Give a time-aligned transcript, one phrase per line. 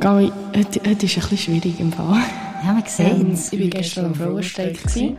[0.00, 2.22] Gabi, heute, heute ist ein bisschen schwierig im Fall.
[2.64, 3.52] Ja, man sieht Ähm, es.
[3.52, 4.82] ich war gestern am Frauenstreik.
[4.82, 5.18] gewesen.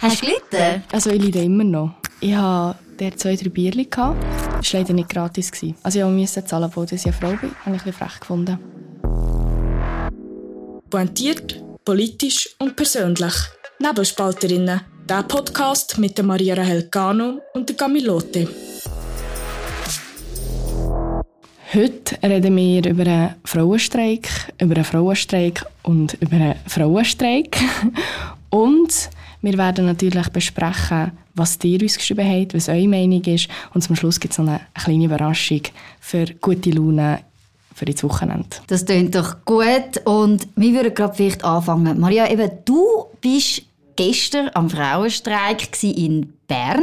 [0.00, 0.82] Hast du gelitten?
[0.92, 1.90] Also ich leide immer noch.
[2.20, 3.88] Ich hatte der zwei, drei Bierchen.
[3.88, 4.22] gehabt.
[4.58, 5.50] Das war leider nicht gratis.
[5.82, 7.50] Also ich musste zahlen, obwohl ich eine Frau bin.
[7.64, 8.58] Habe ich ein bisschen frech gefunden.
[10.90, 13.34] Pointiert, politisch und persönlich.
[13.78, 14.80] Nebelspalterinnen.
[15.08, 18.48] Der Podcast mit der Maria Rahel Cano und der Camilote.
[21.74, 24.26] Heute reden wir über einen Frauenstreik,
[24.58, 27.58] über einen Frauenstreik und über einen Frauenstreik.
[28.50, 29.10] Und
[29.42, 33.48] wir werden natürlich besprechen, was ihr uns geschrieben habt, was eure Meinung ist.
[33.74, 35.60] Und zum Schluss gibt es noch eine kleine Überraschung
[36.00, 37.20] für gute Laune
[37.74, 38.48] für das Wochenende.
[38.68, 40.00] Das klingt doch gut.
[40.06, 42.00] Und wir würden gerade vielleicht anfangen.
[42.00, 46.82] Maria, eben, du bist gestern am Frauenstreik in Bern.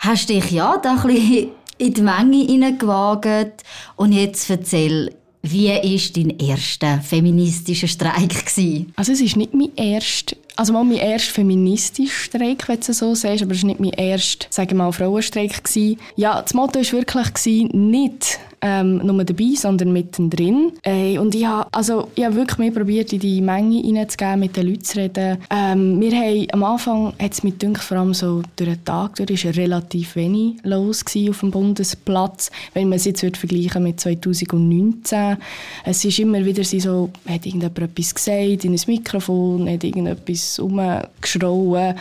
[0.00, 3.62] Hast dich ja da ein bisschen in die Menge hineingewagt.
[3.96, 8.46] Und jetzt erzähl, wie war dein erster feministischer Streik?
[8.46, 8.92] Gewesen?
[8.96, 12.98] Also es ist nicht mein erster, also mal mein erster feministischer Streik, wenn du es
[12.98, 15.64] so sagst, aber es war nicht mein erster, sagen wir mal, Frauenstreik.
[15.64, 15.98] Gewesen.
[16.16, 20.72] Ja, das Motto war wirklich, gewesen, nicht ähm, nur dabei, sondern mittendrin.
[20.82, 24.68] Äh, und ich habe also, habe wirklich mehr probiert, in die Menge hineinzugehen, mit den
[24.68, 25.38] Leuten zu reden.
[25.50, 29.16] Ähm, wir haben, am Anfang hat es mich gedacht, vor allem so durch den Tag
[29.16, 34.00] durch, war relativ wenig los auf dem Bundesplatz, wenn man es jetzt würde vergleichen mit
[34.00, 35.36] 2019.
[35.84, 41.94] Es ist immer wieder so, hat irgendjemand etwas gesagt in ein Mikrofon, hat irgendetwas rumgeschrauen.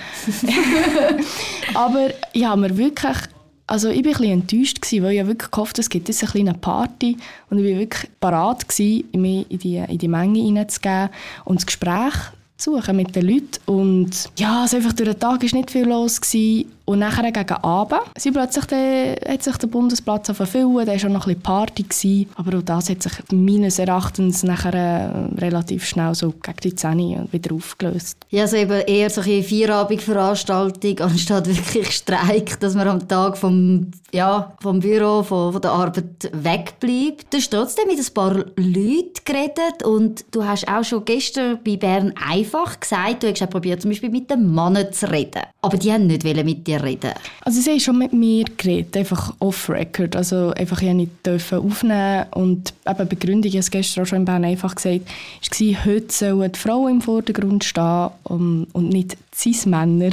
[1.73, 3.17] Aber ich habe wirklich
[3.65, 6.31] also ich war ein bisschen enttäuscht, gewesen, weil ich wirklich gehofft es gibt jetzt eine
[6.31, 7.17] kleine Party
[7.49, 11.09] und ich war wirklich parat, gewesen, mich in die, in die Menge hineinzugeben
[11.45, 12.13] und das Gespräch
[12.57, 13.59] zu suchen mit den Leuten.
[13.65, 16.19] Und ja, also einfach durch den Tag war nicht viel los.
[16.19, 16.71] Gewesen.
[16.85, 21.13] Und nachher gegen Abend sie plötzlich der, hat sich der Bundesplatz verfüllt, da war auch
[21.13, 21.83] noch ein bisschen Party.
[21.83, 22.29] Gewesen.
[22.35, 27.27] Aber auch das hat sich meines Erachtens nachher äh, relativ schnell so gegen die 10
[27.31, 28.17] wieder aufgelöst.
[28.29, 33.91] Ja, also eben eher so eine Vierabendveranstaltung anstatt wirklich Streik, dass man am Tag vom,
[34.11, 37.33] ja, vom Büro, von, von der Arbeit wegbleibt.
[37.33, 41.77] Du hast trotzdem mit ein paar Leuten geredet und du hast auch schon gestern bei
[41.77, 45.43] Bern einfach gesagt, du hast auch probiert, zum Beispiel mit den Männern zu reden.
[45.61, 47.11] Aber die haben nicht mit dir reden.
[47.41, 50.15] Also sie haben schon mit mir geredet, einfach off-record.
[50.15, 51.11] Also einfach ich nicht
[51.51, 55.85] aufnehmen und eben Begründung, ich habe es gestern auch schon in Bern einfach gesagt, war,
[55.85, 60.11] heute sollen die Frauen im Vordergrund stehen um, und nicht Cis-Männer.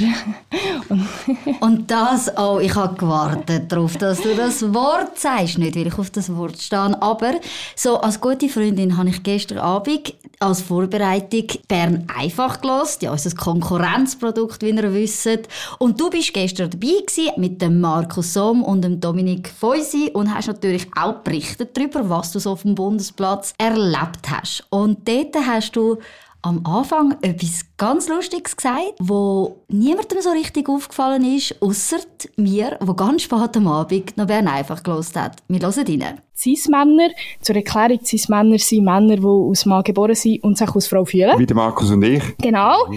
[0.89, 1.07] und,
[1.61, 5.57] und das auch, ich habe gewartet darauf, dass du das Wort sagst.
[5.57, 7.33] Nicht, weil ich auf das Wort stehe, aber
[7.75, 13.35] so als gute Freundin habe ich gestern Abend als Vorbereitung Bern einfach gelost, ja, unser
[13.35, 15.29] Konkurrenzprodukt, wie ihr wisst.
[15.77, 20.33] Und du bist gestern dabei gewesen, mit dem Markus Somm und dem Dominik Feusi und
[20.33, 24.65] hast natürlich auch berichtet darüber, was du so auf dem Bundesplatz erlebt hast.
[24.69, 25.99] Und dort hast du
[26.43, 31.97] am Anfang etwas ganz Lustiges gesagt, wo niemandem so richtig aufgefallen ist, außer
[32.37, 35.37] mir, wo ganz spät am Abend noch Bern einfach gelost hat.
[35.47, 36.21] Wir hören rein.
[36.41, 37.09] Cis-Männer,
[37.41, 41.37] zur Erklärung, Cis-Männer sind Männer, die aus Mann geboren sind und sich als Frau fühlen.
[41.37, 42.23] Wie der Markus und ich.
[42.37, 42.87] Genau.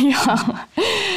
[0.00, 0.66] ja.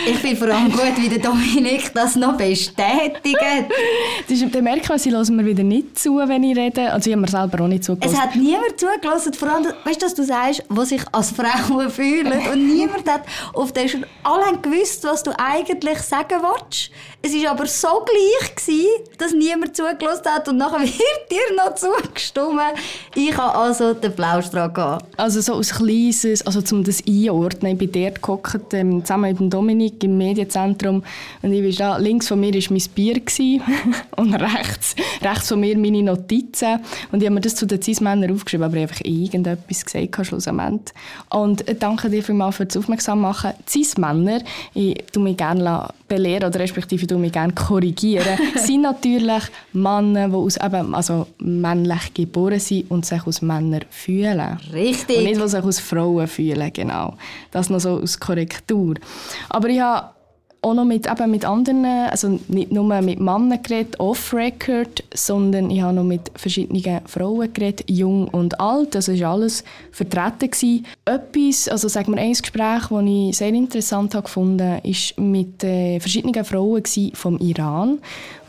[0.07, 3.15] Ich finde vor allem gut, wie der Dominik das noch bestätigt.
[4.29, 6.91] das ist, dann merkt man, sie hören mir wieder nicht zu, wenn ich rede.
[6.91, 8.15] Also ich habe mir selber auch nicht zugelassen.
[8.15, 11.31] Es hat niemand zugelassen, vor allem, weißt du, dass du sagst, was sich als
[11.71, 13.23] Frauen fühlen und niemand hat
[13.53, 16.91] auf den schon alle gewusst, was du eigentlich sagen willst.
[17.23, 18.87] Es war aber so gleich, gewesen,
[19.19, 22.59] dass niemand zugelassen hat und nachher wird dir noch zugestimmt.
[23.13, 25.05] Ich habe also den Plausch dran gehabt.
[25.17, 29.53] Also so als kleines, also um das einordnen, ich bin dort gehockt, ähm, zusammen mit
[29.53, 31.03] Dominik im Medienzentrum
[31.43, 33.21] und ich da, links von mir war mein Bier
[34.17, 36.79] und rechts, rechts von mir meine Notizen
[37.11, 40.25] und ich habe mir das zu den Cis-Männern aufgeschrieben, aber ich habe einfach irgendetwas gesagt
[40.25, 40.95] schlussendlich.
[41.29, 43.51] Und äh, danke dir vielmals für das Aufmerksam machen.
[43.67, 44.39] Cis-Männer,
[44.73, 50.35] ich tue mich gerne belehren oder respektive tue mich gerne korrigieren, sind natürlich Männer, die
[50.35, 54.57] aus eben, also männlich geboren sind und sich als Männer fühlen.
[54.73, 55.17] Richtig.
[55.17, 57.15] Und nicht, die sich als Frauen fühlen, genau.
[57.51, 58.95] Das noch so als Korrektur.
[59.49, 60.09] Aber ich habe
[60.63, 65.81] auch noch mit, eben mit anderen, also nicht nur mit Männern geredet, off-record, sondern ich
[65.81, 70.85] habe noch mit verschiedenen Frauen geredet, jung und alt, also war alles vertreten gewesen.
[71.05, 76.45] Etwas, also sagen wir ein Gespräch, das ich sehr interessant gefunden, war mit äh, verschiedenen
[76.45, 76.83] Frauen
[77.13, 77.97] vom Iran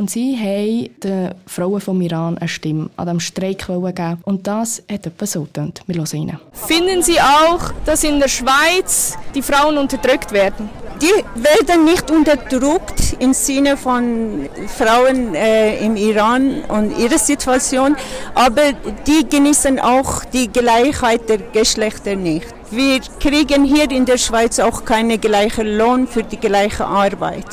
[0.03, 4.83] und sie haben den Frauen vom Iran eine Stimme an diesem Streik geben und das
[4.91, 5.81] hat etwa so getönt.
[5.87, 6.41] Wir hören rein.
[6.53, 10.69] Finden Sie auch, dass in der Schweiz die Frauen unterdrückt werden?
[11.01, 17.97] die werden nicht unterdrückt im Sinne von Frauen äh, im Iran und ihrer Situation,
[18.35, 18.73] aber
[19.07, 22.47] die genießen auch die Gleichheit der Geschlechter nicht.
[22.71, 27.47] Wir kriegen hier in der Schweiz auch keinen gleichen Lohn für die gleiche Arbeit.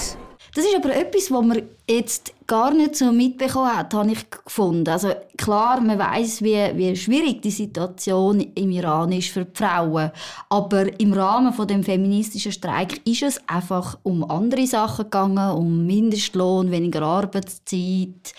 [0.53, 4.89] Das ist aber etwas, was man jetzt gar nicht so mitbekommen hat, habe ich gefunden.
[4.89, 10.11] Also klar, man weiß, wie, wie schwierig die Situation im Iran ist für die Frauen.
[10.49, 15.85] Aber im Rahmen von dem feministischen Streik ist es einfach um andere Sachen gegangen, um
[15.85, 18.33] Mindestlohn, weniger Arbeitszeit.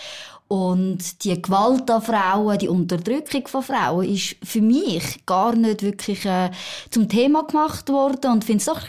[0.49, 6.27] Und die Gewalt an Frauen, die Unterdrückung von Frauen ist für mich gar nicht wirklich
[6.27, 6.51] äh,
[6.91, 8.81] zum Thema gemacht worden und finde es doch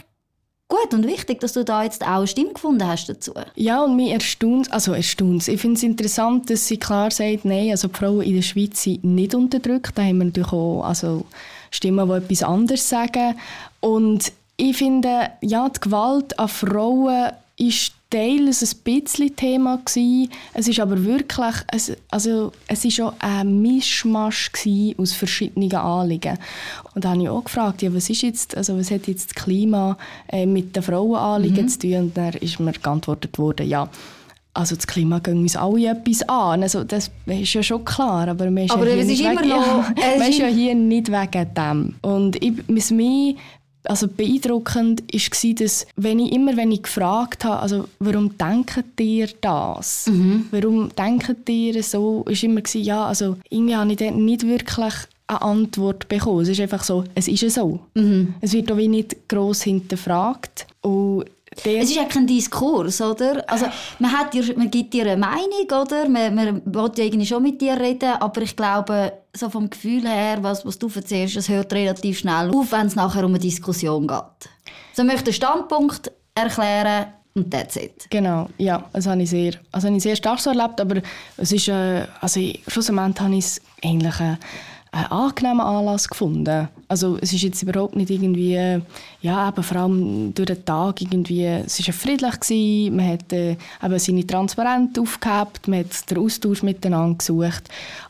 [0.72, 3.34] gut und wichtig, dass du da jetzt auch eine Stimme gefunden hast dazu.
[3.54, 7.70] Ja, und mich erstaunt, also erstaunt Ich finde es interessant, dass sie klar sagt, nein,
[7.70, 9.92] also die Frauen in der Schweiz sind nicht unterdrückt.
[9.96, 11.26] Da haben wir natürlich auch also
[11.70, 13.34] Stimmen, die etwas anderes sagen.
[13.80, 20.30] Und ich finde, ja, die Gewalt an Frauen ist teils ein bisschen Thema gewesen.
[20.54, 24.50] Es ist aber wirklich, es, also es ist auch ein Mischmasch
[24.98, 26.38] aus verschiedenen Anliegen.
[26.94, 29.44] Und da habe ich auch gefragt, ja, was ist jetzt, also was hat jetzt das
[29.44, 29.96] Klima
[30.28, 31.68] äh, mit den Frauenanliegen mhm.
[31.68, 31.96] zu tun?
[31.96, 33.88] Und dann ist mir geantwortet worden, ja,
[34.54, 36.62] also das Klima geht uns alle etwas an.
[36.62, 39.48] Also das ist ja schon klar, aber man ist, aber ja, hier, nicht ist wegen,
[39.48, 41.94] ja, man ist ja hier nicht wegen dem.
[42.02, 43.36] Und ich, was mich
[43.84, 49.28] also beeindruckend war, dass wenn ich immer, wenn ich gefragt habe, also warum denkt ihr
[49.40, 50.06] das?
[50.06, 50.46] Mhm.
[50.50, 52.24] Warum denkt ihr so?
[52.28, 54.94] Ist immer gewesen, ja, also irgendwie habe ich dann nicht wirklich
[55.26, 56.42] eine Antwort bekommen.
[56.42, 57.80] Es ist einfach so, es ist so.
[57.94, 58.34] Mhm.
[58.40, 60.66] Es wird auch wie nicht gross hinterfragt.
[60.82, 61.24] Und
[61.64, 63.44] es ist ja kein Diskurs, oder?
[63.48, 63.66] Also,
[63.98, 66.08] man, hat dir, man gibt dir eine Meinung, oder?
[66.08, 70.06] Man, man will ja irgendwie schon mit dir reden, aber ich glaube, so vom Gefühl
[70.06, 73.38] her, was, was du erzählst, das hört relativ schnell auf, wenn es nachher um eine
[73.38, 74.50] Diskussion geht.
[74.92, 78.06] So möchte einen Standpunkt erklären und that's it.
[78.10, 81.00] Genau, ja, das habe ich sehr, also habe ich sehr stark so erlebt, aber
[81.38, 84.20] es ist, äh, also schlussendlich habe ich es eigentlich...
[84.20, 84.36] Äh,
[84.92, 86.68] einen angenehmen Anlass gefunden.
[86.92, 88.82] Also es ist jetzt überhaupt nicht irgendwie,
[89.22, 93.56] ja, eben vor allem durch den Tag irgendwie, es war friedlich, gewesen, man hat äh,
[93.82, 97.62] eben seine Transparente aufgehabt, man hat den Austausch miteinander gesucht,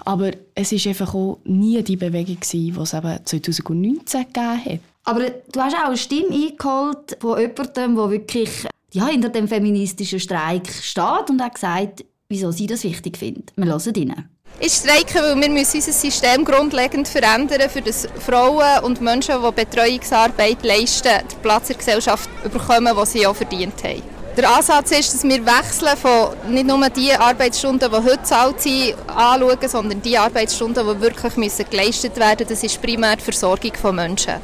[0.04, 4.80] aber es war einfach auch nie die Bewegung gewesen, die es eben 2019 gegeben hat.
[5.04, 8.50] Aber du hast auch eine Stimme eingeholt von jemandem, der wirklich
[8.92, 13.52] ja, hinter dem feministischen Streik steht und hat gesagt, wieso sie das wichtig findet.
[13.54, 14.28] Wir hören rein.
[14.60, 19.52] Ich streike, weil wir müssen unser System grundlegend verändern, für das Frauen und Menschen, die
[19.52, 24.02] Betreuungsarbeit leisten, den Platz in der Gesellschaft bekommen, den sie auch verdient haben.
[24.36, 28.94] Der Ansatz ist, dass wir wechseln von nicht nur die Arbeitsstunden, die heute zahlt sind,
[29.08, 32.48] anschauen, sondern die Arbeitsstunden, die wirklich müssen geleistet werden müssen.
[32.48, 34.34] Das ist primär die Versorgung von Menschen.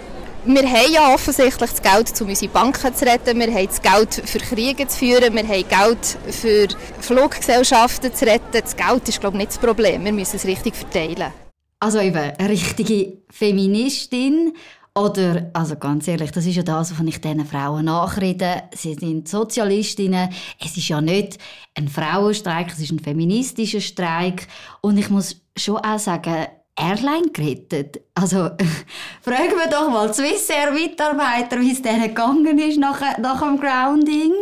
[0.44, 3.38] Wir haben ja offensichtlich das Geld, um unsere Banken zu retten.
[3.38, 5.34] Wir haben das Geld für Kriege zu führen.
[5.34, 6.68] Wir haben Geld für
[7.00, 8.46] Fluggesellschaften zu retten.
[8.52, 10.04] Das Geld ist, glaube ich, nicht das Problem.
[10.04, 11.32] Wir müssen es richtig verteilen.
[11.80, 14.52] Also eben, eine richtige Feministin
[14.94, 18.64] oder, also ganz ehrlich, das ist ja das, was ich diesen Frauen nachrede.
[18.74, 20.30] Sie sind Sozialistinnen.
[20.58, 21.38] Es ist ja nicht
[21.76, 24.48] ein Frauenstreik, es ist ein feministischer Streik.
[24.80, 26.46] Und ich muss schon auch sagen,
[26.78, 28.00] Airline gerettet.
[28.14, 28.38] Also
[29.22, 34.32] fragen wir doch mal Swissair-Mitarbeiter, wie es denen gegangen ist nach, nach dem Grounding.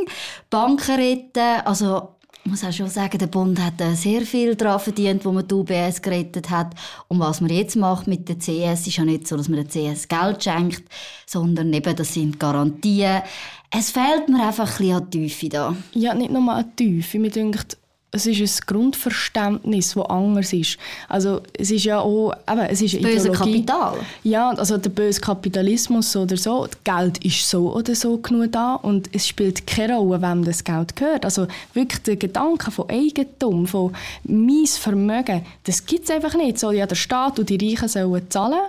[0.50, 2.16] Banken retten, also
[2.46, 5.48] ich muss auch schon sagen, der Bund hat äh, sehr viel daran verdient, wo man
[5.48, 6.74] die UBS gerettet hat.
[7.08, 9.68] Und was man jetzt macht mit der CS, ist ja nicht so, dass man der
[9.68, 10.84] CS Geld schenkt,
[11.26, 13.22] sondern eben, das sind Garantien.
[13.68, 15.76] Es fehlt mir einfach ein bisschen an Tiefe da.
[15.92, 17.18] Ja, nicht nur an Tiefe.
[17.18, 17.78] Mir denkt,
[18.16, 20.78] es ist ein Grundverständnis, das anders ist.
[21.08, 23.98] Also es ist ja auch, eben, es ist das böse Kapital.
[24.22, 26.66] Ja, also der böse Kapitalismus oder so.
[26.66, 30.64] Das Geld ist so oder so genug da und es spielt keine Rolle, wem das
[30.64, 31.24] Geld gehört.
[31.24, 33.92] Also wirklich der Gedanke von Eigentum, von
[34.24, 36.58] mein Vermögen, das gibt es einfach nicht.
[36.58, 38.60] So, ja, der Staat und die Reichen sollen zahlen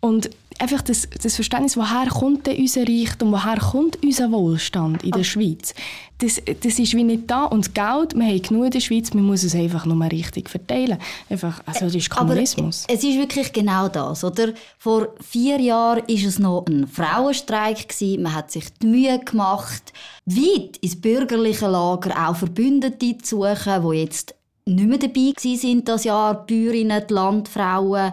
[0.00, 5.12] und einfach das, das Verständnis, woher kommt denn unser Reichtum, woher kommt unser Wohlstand in
[5.12, 5.74] der Schweiz,
[6.18, 7.44] das, das ist wie nicht da.
[7.44, 10.50] Und das Geld, wir haben genug in der Schweiz, man muss es einfach nur richtig
[10.50, 10.98] verteilen.
[11.28, 12.84] Einfach, also das ist Kommunismus.
[12.84, 14.52] Aber es ist wirklich genau das, oder?
[14.78, 18.22] Vor vier Jahren war es noch ein Frauenstreik gewesen.
[18.22, 19.92] Man hat sich die Mühe gemacht,
[20.26, 24.34] weit ins bürgerliche Lager auch Verbündete zu suchen, die jetzt
[24.76, 28.12] nicht mehr dabei sind das Jahr, die Bäuerinnen, die Landfrauen,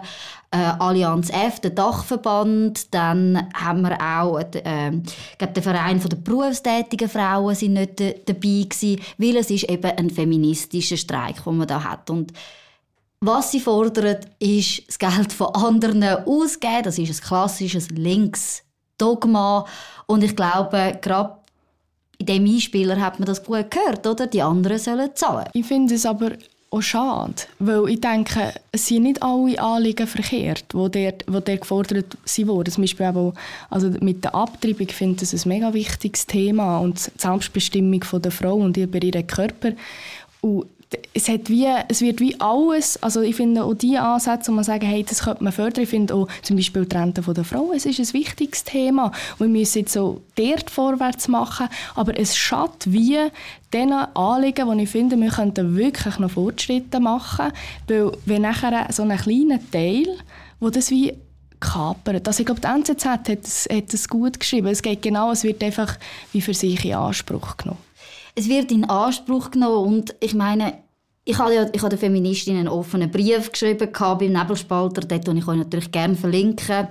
[0.50, 4.92] äh, Allianz F, der Dachverband, dann haben wir auch äh,
[5.36, 10.10] glaub, der Verein der berufstätigen Frauen sind nicht dabei gewesen, weil es ist eben ein
[10.10, 12.32] feministischer Streik, den man da hat und
[13.20, 16.84] was sie fordern, ist das Geld von anderen auszugeben.
[16.84, 19.66] Das ist ein klassisches Linksdogma.
[20.06, 21.36] Und ich glaube, gerade
[22.18, 24.26] in dem Einspieler hat man das gut gehört, oder?
[24.26, 25.48] Die anderen sollen zahlen.
[25.52, 26.32] Ich finde es aber
[26.70, 32.16] auch schade, weil ich denke, es sind nicht alle Anliegen verkehrt, die dort, dort gefordert
[32.44, 32.72] wurden.
[32.72, 33.34] Zum Beispiel auch,
[33.70, 38.30] also mit der Abtreibung finde ich das ein mega wichtiges Thema und die Selbstbestimmung der
[38.30, 39.72] Frau und über ihren Körper.
[40.42, 40.66] Und
[41.18, 44.62] es, hat wie, es wird wie alles, also ich finde auch die Ansätze, wo man
[44.62, 47.72] sagen, hey, das könnte man fördern, ich finde auch zum Beispiel die Rente der Frau,
[47.74, 49.10] es ist ein wichtiges Thema.
[49.38, 53.18] Wir müssen jetzt so dort vorwärts machen, aber es schadet wie
[53.72, 57.52] diesen Anliegen, wo ich finde, wir könnten wirklich noch Fortschritte machen,
[57.88, 60.06] weil wenn nachher so ein kleiner Teil,
[60.60, 61.14] wo das wie
[61.58, 62.28] kapert.
[62.28, 64.68] Also ich glaube, die NZZ hat es, hat es gut geschrieben.
[64.68, 65.98] Es geht genau, es wird einfach
[66.32, 67.80] wie für sich in Anspruch genommen.
[68.36, 70.74] Es wird in Anspruch genommen und ich meine,
[71.28, 75.46] ich habe, ja, ich habe der Feministin einen offenen Brief geschrieben beim Nebelspalter, dort ich
[75.46, 76.88] euch natürlich gerne verlinken.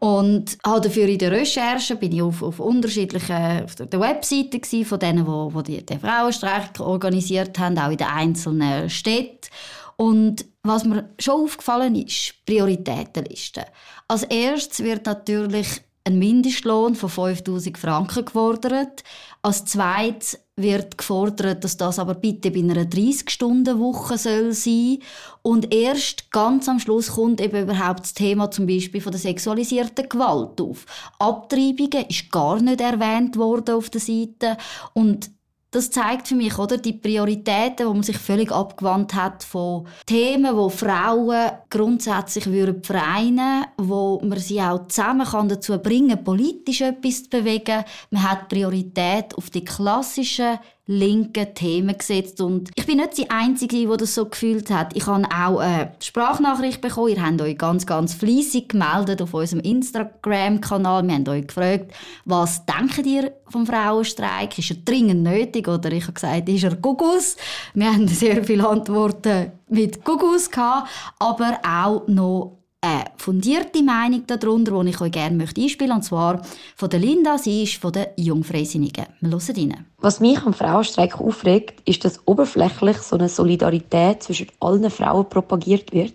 [0.00, 4.98] Und habe dafür in der Recherche bin ich auf, auf unterschiedlichen auf der Webseite von
[4.98, 9.48] denen, wo, wo die, den Frauenstreik organisiert haben, auch in den einzelnen Städten.
[9.94, 13.64] Und was mir schon aufgefallen ist, Prioritätenliste.
[14.08, 15.68] Als erstes wird natürlich
[16.02, 19.04] ein Mindestlohn von 5000 Franken gefordert.
[19.40, 24.98] Als zweites wird gefordert, dass das aber bitte bei einer 30-Stunden-Woche soll sein
[25.42, 30.08] und erst ganz am Schluss kommt eben überhaupt das Thema zum Beispiel von der sexualisierten
[30.08, 30.86] Gewalt auf.
[31.18, 34.56] Abtreibungen ist gar nicht erwähnt worden auf der Seite
[34.94, 35.30] und
[35.72, 40.54] das zeigt für mich, oder, die Prioritäten, wo man sich völlig abgewandt hat von Themen,
[40.54, 47.24] wo Frauen grundsätzlich würden vereinen, wo man sie auch zusammen kann dazu bringen, politisch etwas
[47.24, 47.84] zu bewegen.
[48.10, 50.58] Man hat Priorität auf die klassischen
[50.98, 52.40] linken Themen gesetzt.
[52.40, 54.96] Und ich bin nicht die Einzige, die das so gefühlt hat.
[54.96, 57.08] Ich habe auch eine Sprachnachricht bekommen.
[57.08, 61.06] Ihr habt euch ganz, ganz fleissig gemeldet auf unserem Instagram-Kanal.
[61.06, 61.92] Wir haben euch gefragt,
[62.24, 64.58] was denkt ihr vom Frauenstreik?
[64.58, 65.68] Ist er dringend nötig?
[65.68, 67.36] Oder ich habe gesagt, ist er Gugus?
[67.74, 74.82] Wir haben sehr viele Antworten mit Gugus gehabt, aber auch noch eine fundierte Meinung darunter,
[74.82, 76.42] die ich euch gerne möchte einspielen möchte, und zwar
[76.76, 79.06] von der Linda, sie ist von den Jungfreisinnigen.
[79.20, 79.86] Wir hören rein.
[79.98, 85.92] Was mich am Frauenstreik aufregt, ist, dass oberflächlich so eine Solidarität zwischen allen Frauen propagiert
[85.92, 86.14] wird.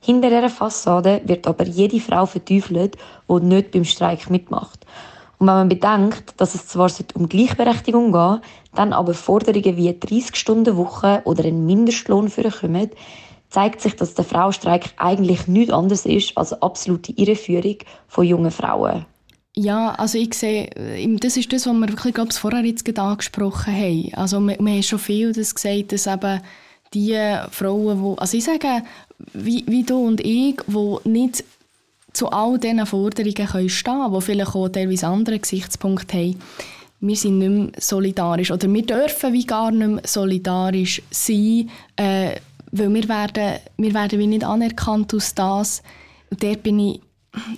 [0.00, 2.96] Hinter dieser Fassade wird aber jede Frau verteufelt,
[3.28, 4.86] die nicht beim Streik mitmacht.
[5.38, 8.42] Und wenn man bedenkt, dass es zwar um Gleichberechtigung geht,
[8.74, 12.90] dann aber Forderungen wie 30-Stunden-Woche oder einen Mindestlohn vorkommen,
[13.48, 18.50] zeigt sich, dass der Frauenstreik eigentlich nichts anderes ist als eine absolute Irreführung von jungen
[18.50, 19.06] Frauen.
[19.54, 20.68] Ja, also ich sehe,
[21.18, 24.10] das ist das, was wir wirklich, glaube ich, vorher jetzt angesprochen haben.
[24.14, 26.42] Also wir, wir haben schon viel das gesagt, dass eben
[26.92, 27.16] die
[27.50, 28.82] Frauen, die, also ich sage,
[29.32, 31.44] wie, wie du und ich, die nicht
[32.12, 36.38] zu all diesen Forderungen können stehen können, die vielleicht auch teilweise andere Gesichtspunkte haben,
[37.00, 42.36] wir sind nicht mehr solidarisch oder wir dürfen wie gar nicht mehr solidarisch sein, äh,
[42.72, 45.82] weil wir werden, wir werden wie nicht anerkannt aus das.
[46.30, 47.00] Und dort bin ich,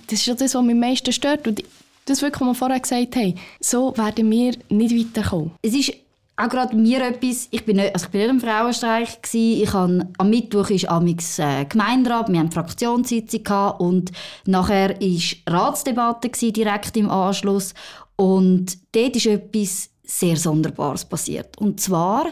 [0.07, 1.47] das ist ja das, was mich am meisten stört.
[1.47, 1.63] Und
[2.05, 5.51] das wirklich, was wir vorher gesagt haben, so werden wir nicht weiterkommen.
[5.61, 5.93] Es ist
[6.39, 9.61] auch gerade mir etwas, ich bin nicht, also ich bin nicht im Frauenstreich gewesen.
[9.61, 14.11] ich habe, am Mittwoch ist amix äh, Gemeinderat, wir hatten Fraktionssitzung gehabt und
[14.45, 17.73] nachher ist Ratsdebatte gewesen, direkt im Anschluss
[18.15, 21.57] und dort ist etwas sehr Sonderbares passiert.
[21.57, 22.27] Und zwar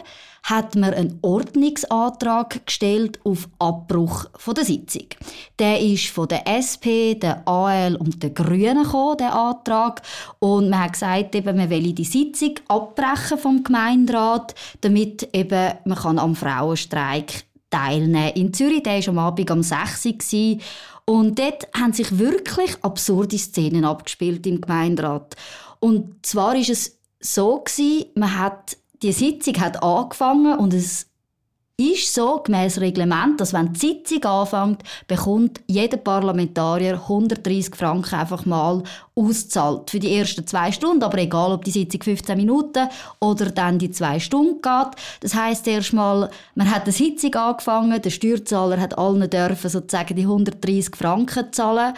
[0.48, 5.06] hat man einen Ordnungsantrag gestellt auf Abbruch von der Sitzung.
[5.58, 10.02] Der ist von der SP, der AL und den Grünen gekommen, der Antrag.
[10.38, 15.98] Und man hat gesagt, eben, man will die Sitzung abbrechen vom Gemeinderat, damit eben man
[15.98, 18.32] kann am Frauenstreik teilnehmen.
[18.34, 20.58] In Zürich, der war am Abend um 6 Uhr.
[21.04, 25.36] Und dort haben sich wirklich absurde Szenen abgespielt im Gemeinderat.
[25.80, 31.08] Und zwar ist es so gewesen, man hat, die Sitzung hat angefangen und es
[31.80, 38.44] ist so gemäß Reglement, dass wenn die Sitzung anfängt, bekommt jeder Parlamentarier 130 Franken einfach
[38.46, 38.82] mal
[39.14, 42.88] auszahlt für die ersten zwei Stunden, aber egal, ob die Sitzung 15 Minuten
[43.20, 45.00] oder dann die zwei Stunden geht.
[45.20, 50.22] Das heißt erstmal, man hat eine Sitzung angefangen, der Steuerzahler hat allen dürfen sozusagen die
[50.22, 51.94] 130 Franken zahlen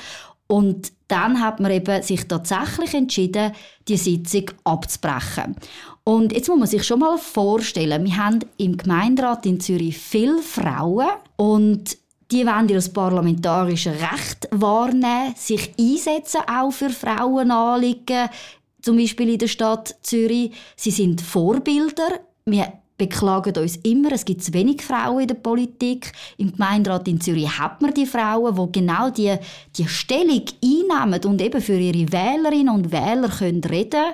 [0.46, 3.52] und dann hat man eben sich tatsächlich entschieden,
[3.88, 5.56] die Sitzung abzubrechen.
[6.10, 10.42] Und jetzt muss man sich schon mal vorstellen, wir haben im Gemeinderat in Zürich viele
[10.42, 11.96] Frauen und
[12.32, 18.28] die wollen ihr parlamentarisches Recht wahrnehmen, sich einsetzen auch für Frauenanliegen,
[18.82, 20.50] zum Beispiel in der Stadt Zürich.
[20.74, 22.08] Sie sind Vorbilder.
[22.44, 26.10] Wir beklagen uns immer, es gibt zu wenig Frauen in der Politik.
[26.38, 29.36] Im Gemeinderat in Zürich hat man die Frauen, die genau die,
[29.76, 34.12] die Stellung einnehmen und eben für ihre Wählerinnen und Wähler können reden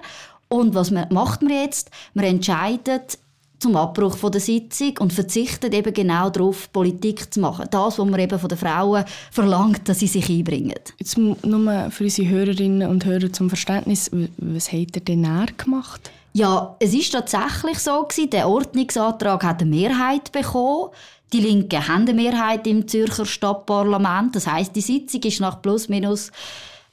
[0.49, 1.91] Und was macht man jetzt?
[2.15, 3.19] Man entscheidet
[3.59, 7.67] zum Abbruch von der Sitzung und verzichtet eben genau darauf, Politik zu machen.
[7.71, 10.75] Das, was man eben von den Frauen verlangt, dass sie sich einbringen.
[10.99, 16.11] Jetzt nur für unsere Hörerinnen und Hörer zum Verständnis, was hat er denn näher gemacht?
[16.35, 20.91] Ja, es ist tatsächlich so gewesen, der Ordnungsantrag hat eine Mehrheit bekommen.
[21.33, 24.37] Die Linken haben eine Mehrheit im Zürcher Stadtparlament.
[24.37, 26.31] Das heißt, die Sitzung ist nach plus minus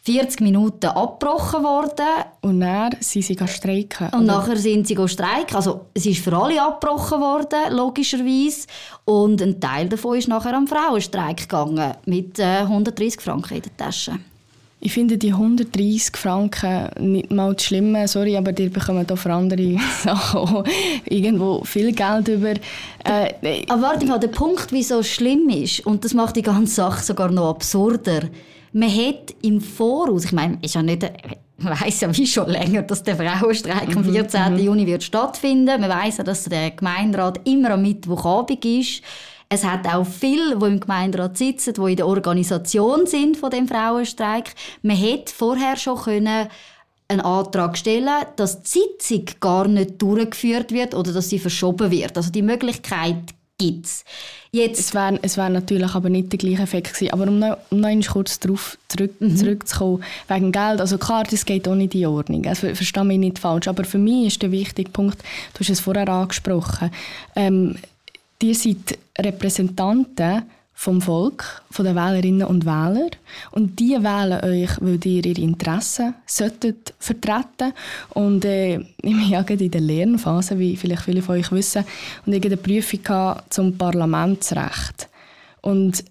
[0.05, 2.25] 40 Minuten abgebrochen worden.
[2.41, 4.07] Und dann sind sie streiken.
[4.07, 4.39] Und oder?
[4.39, 5.55] nachher sind sie streiken.
[5.55, 8.67] Also es ist für alle abgebrochen worden, logischerweise.
[9.05, 13.77] Und ein Teil davon ist nachher am Frauenstreik gegangen, mit äh, 130 Franken in der
[13.77, 14.19] Tasche.
[14.81, 19.31] Ich finde die 130 Franken nicht mal das Schlimme, sorry, aber die bekommen auch für
[19.31, 20.65] andere Sachen
[21.05, 22.55] irgendwo viel Geld über.
[23.05, 26.73] Äh, aber warte mal, der Punkt, wieso es schlimm ist, und das macht die ganze
[26.73, 28.23] Sache sogar noch absurder,
[28.73, 31.03] man hat im Voraus, ich meine, ist ja nicht,
[31.57, 34.41] man weiß ja wie schon länger, dass der Frauenstreik am 14.
[34.41, 34.63] Mhm, mhm.
[34.63, 35.79] Juni wird stattfinden.
[35.79, 39.01] Man weiß ja, dass der Gemeinderat immer am Mittwochabend ist.
[39.49, 43.67] Es hat auch viele, die im Gemeinderat sitzen, die in der Organisation sind von dem
[43.67, 44.55] Frauenstreik.
[44.81, 46.47] Man hätte vorher schon können
[47.07, 52.17] einen Antrag stellen, dass die Sitzung gar nicht durchgeführt wird oder dass sie verschoben wird.
[52.17, 54.03] Also die Möglichkeit gibt's.
[54.51, 57.13] Jetzt es wäre es wär natürlich aber nicht der gleiche Effekt gewesen.
[57.13, 59.35] Aber um noch, um noch kurz darauf zurück, mhm.
[59.35, 63.67] zurückzukommen, wegen Geld, also klar, das geht in die Ordnung, also verstehe mich nicht falsch,
[63.67, 65.19] aber für mich ist der wichtige Punkt,
[65.53, 66.91] du hast es vorher angesprochen,
[67.35, 67.75] ähm,
[68.41, 70.43] ihr seid Repräsentanten
[70.83, 73.11] vom Volk, von den Wählerinnen und Wählern.
[73.51, 77.71] Und die wählen euch, weil ihr ihre Interessen solltet vertreten
[78.09, 81.85] Und äh, ich bin ja in der Lernphase, wie vielleicht viele von euch wissen,
[82.25, 85.07] und ich eine Prüfung zum Parlamentsrecht.
[85.61, 86.03] Und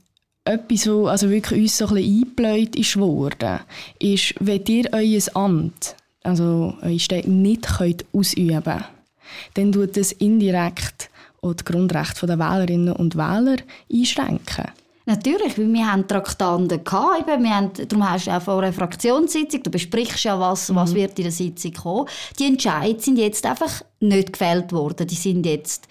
[0.45, 3.61] etwas, was also wirklich uns so ein bisschen eingebläut ist worden,
[3.99, 8.85] ist, wenn ihr euer Amt, also euer Städte nicht könnt ausüben könnt,
[9.55, 11.11] dann tut es indirekt
[11.43, 13.57] auch die Grundrechte der Wählerinnen und Wähler
[13.93, 14.71] einschränken.
[15.05, 18.73] Natürlich, weil wir haben Traktanten gehabt, eben, wir haben, darum hast du auch vor einer
[18.73, 20.77] Fraktionssitzung, du besprichst ja, was, mhm.
[20.77, 22.09] was wird in der Sitzung kommen.
[22.39, 25.07] Die Entscheidungen sind jetzt einfach nicht gefällt worden.
[25.07, 25.89] Die sind jetzt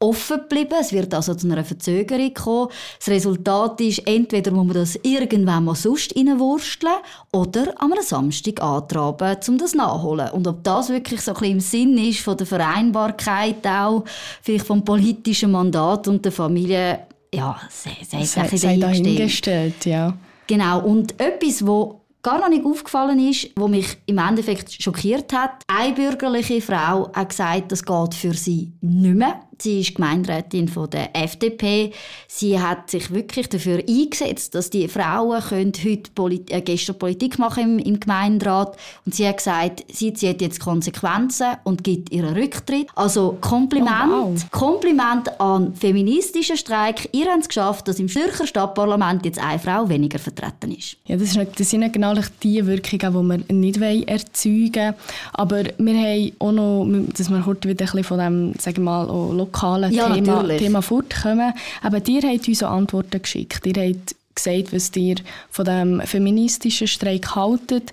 [0.00, 0.74] offen geblieben.
[0.80, 2.68] Es wird also zu einer Verzögerung kommen.
[2.98, 6.92] Das Resultat ist, entweder muss man das irgendwann mal sonst reinwursteln
[7.32, 10.30] oder am Samstag antraben, um das nachholen.
[10.30, 14.04] Und ob das wirklich so ein bisschen im Sinn ist von der Vereinbarkeit auch,
[14.42, 20.16] vielleicht vom politischen Mandat und der Familie, ja, sei, sei, sei dahingestellt, ja.
[20.46, 20.80] Genau.
[20.80, 25.62] Und etwas, wo gar noch nicht aufgefallen ist, wo mich im Endeffekt schockiert hat.
[25.68, 29.40] Eine bürgerliche Frau hat gesagt, das geht für sie nicht mehr.
[29.58, 31.92] Sie ist Gemeinderätin von der FDP.
[32.28, 37.38] Sie hat sich wirklich dafür eingesetzt, dass die Frauen können heute Polit äh, gestern Politik
[37.38, 38.76] machen im, im Gemeinderat.
[39.04, 42.88] Und sie hat gesagt, sie zieht jetzt Konsequenzen und gibt ihren Rücktritt.
[42.94, 44.50] Also Kompliment, oh, wow.
[44.50, 47.08] Kompliment an feministischen Streik.
[47.12, 50.96] Ihr habt es geschafft, dass im Zürcher Stadtparlament jetzt eine Frau weniger vertreten ist.
[51.06, 54.94] Ja, das, ist nicht, das sind nicht genau die Wirkungen, die wir nicht erzeugen wollen.
[55.32, 58.84] Aber wir haben auch noch, dass wir heute wieder ein bisschen von dem, sagen wir
[58.84, 59.06] mal,
[59.46, 61.52] lokalen ja, Thema, Thema fortkommen.
[61.82, 63.66] Aber ihr habt uns Antworten geschickt.
[63.66, 65.16] Ihr habt gesagt, was ihr
[65.50, 67.92] von dem feministischen Streik haltet.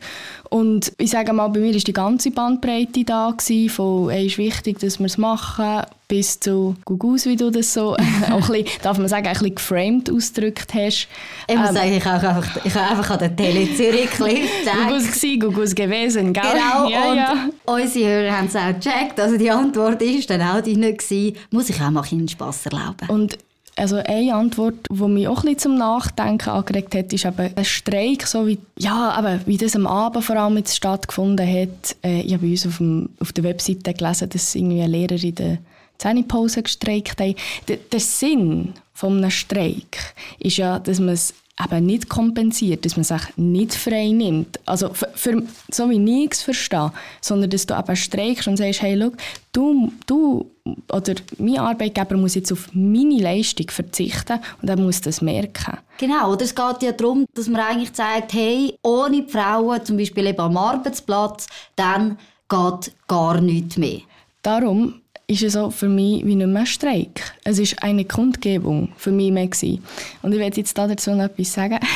[0.50, 4.38] Und ich sage mal, bei mir war die ganze Bandbreite da gewesen, von «Ey, ist
[4.38, 5.84] wichtig, dass wir es machen»
[6.14, 9.56] bis zu «Gugus», wie du das so, auch ein bisschen, darf man sagen, ein bisschen
[9.56, 11.08] geframed ausgedrückt hast.
[11.48, 15.12] Ich muss ähm, sagen, ich habe einfach, ich habe einfach an der Tele Zürich «Gugus»
[15.12, 16.44] gewesen, «Gugus» gewesen, gell?
[16.44, 17.50] Genau, ja, und ja.
[17.66, 19.20] unsere Hörer haben es auch gecheckt.
[19.20, 21.36] Also die Antwort ist dann auch die nicht gewesen.
[21.50, 23.10] Muss ich auch mal einen Spass erlauben.
[23.10, 23.40] Und
[23.76, 28.28] also eine Antwort, die mich auch ein zum Nachdenken angeregt hat, ist eben ein Streik,
[28.28, 31.96] so wie, ja, aber wie das am Abend vor allem jetzt stattgefunden hat.
[32.04, 35.24] Äh, ich habe bei uns auf, dem, auf der Webseite gelesen, dass irgendwie ein Lehrer
[35.24, 35.58] in der
[35.98, 37.36] Zähnepause gestreikt hat.
[37.68, 43.04] Der, der Sinn eines Streik ist ja, dass man es eben nicht kompensiert, dass man
[43.04, 44.60] sich nicht frei nimmt.
[44.66, 48.82] Also für, für so wie ich es verstehe, sondern dass du eben streikst und sagst,
[48.82, 49.12] hey, schau,
[49.52, 50.50] du, du
[50.92, 55.78] oder mein Arbeitgeber muss jetzt auf meine Leistung verzichten und er muss das merken.
[56.00, 59.98] Genau, oder es geht ja darum, dass man eigentlich sagt, hey, ohne die Frauen, zum
[59.98, 62.18] Beispiel eben am Arbeitsplatz, dann
[62.50, 64.00] geht gar nichts mehr.
[64.42, 67.34] Darum ist es auch für mich wie nicht mehr ein Streik.
[67.44, 69.84] Es ist eine Kundgebung für mich mehr gewesen.
[70.22, 71.80] Und ich werde jetzt dazu noch etwas sagen.